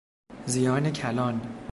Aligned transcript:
زیان 0.45 0.91
کلان 0.93 1.41